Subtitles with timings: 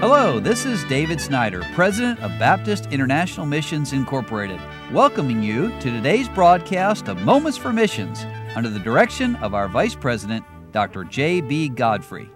[0.00, 4.58] Hello, this is David Snyder, President of Baptist International Missions Incorporated,
[4.94, 8.24] welcoming you to today's broadcast of Moments for Missions
[8.56, 10.42] under the direction of our Vice President,
[10.72, 11.04] Dr.
[11.04, 11.68] J.B.
[11.68, 12.30] Godfrey.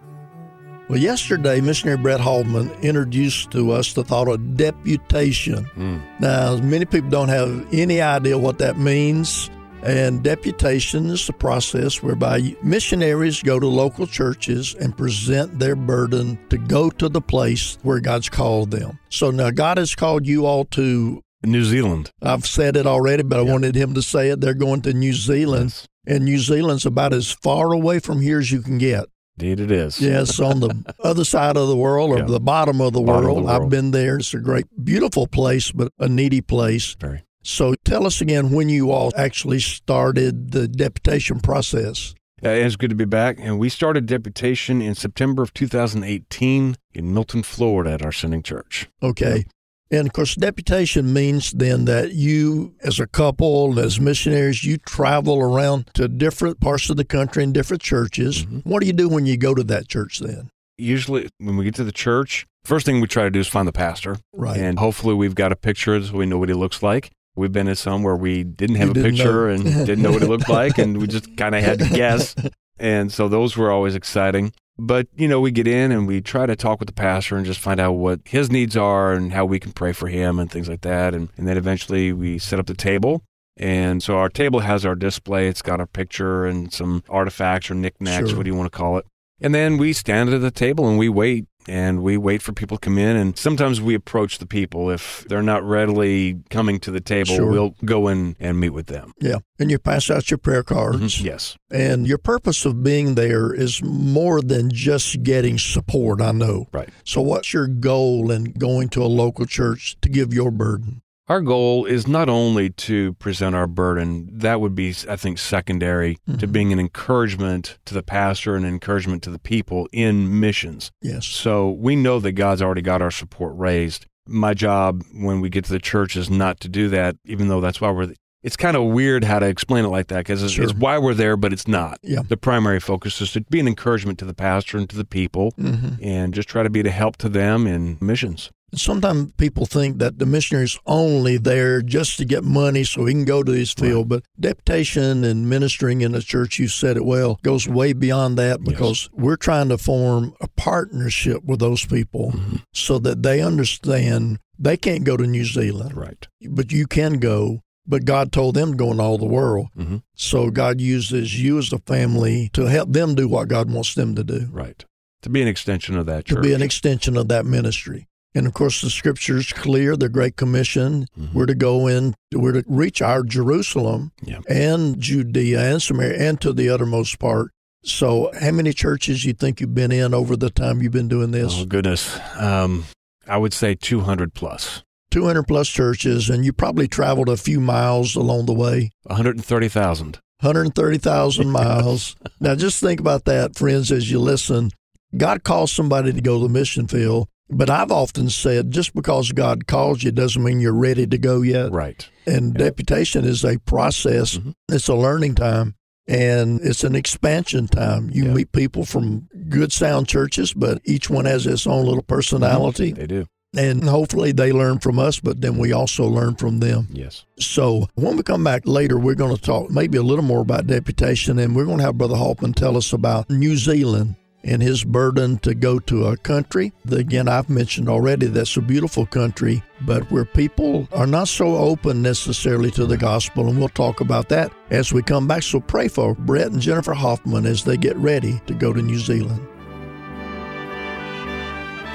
[0.91, 5.65] Well, yesterday, Missionary Brett Haldeman introduced to us the thought of deputation.
[5.75, 6.21] Mm.
[6.21, 9.49] Now, many people don't have any idea what that means.
[9.85, 16.39] And deputation is the process whereby missionaries go to local churches and present their burden
[16.49, 18.99] to go to the place where God's called them.
[19.11, 22.11] So now God has called you all to New Zealand.
[22.23, 24.41] I've said it already, but I wanted him to say it.
[24.41, 25.65] They're going to New Zealand.
[25.65, 25.87] Yes.
[26.07, 29.05] And New Zealand's about as far away from here as you can get.
[29.39, 30.01] Indeed, it is.
[30.01, 32.25] Yes, on the other side of the world or yeah.
[32.25, 33.39] the bottom of the, bottom world.
[33.39, 33.65] of the world.
[33.65, 34.17] I've been there.
[34.17, 36.95] It's a great, beautiful place, but a needy place.
[36.99, 37.25] Very.
[37.45, 42.15] So tell us again when you all actually started the deputation process.
[42.43, 43.37] Uh, it's good to be back.
[43.39, 48.89] And we started deputation in September of 2018 in Milton, Florida at our sending church.
[49.03, 49.45] Okay.
[49.91, 54.79] And of course, deputation means then that you, as a couple, and as missionaries, you
[54.79, 58.45] travel around to different parts of the country and different churches.
[58.45, 58.69] Mm-hmm.
[58.69, 60.51] What do you do when you go to that church then?
[60.79, 63.69] Usually, when we get to the church, first thing we try to do is find
[63.69, 64.17] the pastor.
[64.33, 64.59] Right.
[64.59, 67.13] And hopefully, we've got a picture so we know what he looks like.
[67.37, 69.55] We've been to some where we didn't have you a didn't picture know.
[69.55, 72.35] and didn't know what it looked like, and we just kind of had to guess.
[72.79, 74.53] And so those were always exciting.
[74.77, 77.47] But, you know, we get in and we try to talk with the pastor and
[77.47, 80.51] just find out what his needs are and how we can pray for him and
[80.51, 81.15] things like that.
[81.15, 83.23] And, and then eventually we set up the table.
[83.57, 85.47] And so our table has our display.
[85.47, 88.37] It's got a picture and some artifacts or knickknacks, sure.
[88.37, 89.07] what do you want to call it.
[89.41, 92.77] And then we stand at the table and we wait and we wait for people
[92.77, 94.91] to come in and sometimes we approach the people.
[94.91, 97.51] If they're not readily coming to the table sure.
[97.51, 99.13] we'll go in and meet with them.
[99.21, 99.39] Yeah.
[99.59, 101.17] And you pass out your prayer cards.
[101.17, 101.27] Mm-hmm.
[101.27, 101.57] yes.
[101.71, 106.67] And your purpose of being there is more than just getting support i know.
[106.73, 106.89] Right.
[107.05, 111.41] So what's your goal in going to a local church to give your burden our
[111.41, 116.37] goal is not only to present our burden, that would be, I think, secondary mm-hmm.
[116.39, 120.93] to being an encouragement to the pastor and encouragement to the people in missions.
[121.01, 121.27] Yes.
[121.27, 124.07] So we know that God's already got our support raised.
[124.27, 127.61] My job when we get to the church is not to do that, even though
[127.61, 128.15] that's why we're.
[128.43, 130.65] It's kind of weird how to explain it like that because it's, sure.
[130.65, 131.99] it's, why we're there, but it's not.
[132.03, 132.21] Yeah.
[132.29, 135.53] The primary focus is to be an encouragement to the pastor and to the people
[135.53, 135.95] mm-hmm.
[136.03, 138.51] and just try to be to help to them in missions.
[138.77, 143.25] Sometimes people think that the missionary's only there just to get money so he can
[143.25, 144.23] go to his field, right.
[144.23, 148.63] but deputation and ministering in the church, you said it well, goes way beyond that
[148.63, 149.11] because yes.
[149.13, 152.57] we're trying to form a partnership with those people mm-hmm.
[152.73, 155.97] so that they understand they can't go to New Zealand.
[155.97, 156.27] Right.
[156.49, 159.69] But you can go but God told them to go in all the world.
[159.77, 159.99] Mm-hmm.
[160.15, 164.15] So God uses you as a family to help them do what God wants them
[164.15, 164.49] to do.
[164.51, 164.85] Right.
[165.23, 166.37] To be an extension of that church.
[166.37, 168.09] To be an extension of that ministry.
[168.35, 169.97] And of course, the scripture's clear.
[169.97, 171.37] The Great Commission, mm-hmm.
[171.37, 174.41] we're to go in, we're to reach our Jerusalem yeah.
[174.49, 177.53] and Judea and Samaria and to the uttermost part.
[177.85, 181.31] So, how many churches you think you've been in over the time you've been doing
[181.31, 181.55] this?
[181.57, 182.19] Oh, goodness.
[182.37, 182.87] Um,
[183.29, 184.83] I would say 200 plus.
[185.11, 188.91] 200 plus churches, and you probably traveled a few miles along the way.
[189.05, 190.19] 130,000.
[190.41, 192.17] 130,000 miles.
[192.41, 194.71] now, just think about that, friends, as you listen.
[195.17, 199.33] God calls somebody to go to the mission field but I've often said just because
[199.33, 201.73] God calls you doesn't mean you're ready to go yet.
[201.73, 202.09] Right.
[202.27, 202.67] And yeah.
[202.67, 204.51] deputation is a process, mm-hmm.
[204.69, 205.75] it's a learning time.
[206.07, 208.11] And it's an expansion time.
[208.13, 208.35] You yeah.
[208.35, 212.91] meet people from good sound churches, but each one has its own little personality.
[212.91, 213.01] Mm-hmm.
[213.01, 213.27] They do.
[213.57, 216.89] And hopefully they learn from us, but then we also learn from them.
[216.91, 217.25] Yes.
[217.39, 220.67] So when we come back later, we're going to talk maybe a little more about
[220.67, 224.85] deputation, and we're going to have Brother Haldeman tell us about New Zealand and his
[224.85, 226.73] burden to go to a country.
[226.91, 232.03] Again, I've mentioned already that's a beautiful country, but where people are not so open
[232.03, 235.43] necessarily to the gospel, and we'll talk about that as we come back.
[235.43, 238.99] So pray for Brett and Jennifer Hoffman as they get ready to go to New
[238.99, 239.47] Zealand.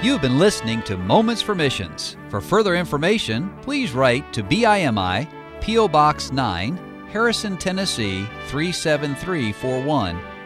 [0.01, 2.15] You've been listening to Moments for Missions.
[2.29, 5.27] For further information, please write to BIMI,
[5.61, 5.89] P.O.
[5.89, 10.28] Box 9, Harrison, Tennessee 37341